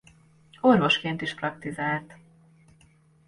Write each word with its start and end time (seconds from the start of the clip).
Orvosként 0.61 1.21
is 1.21 1.33
praktizált. 1.35 2.15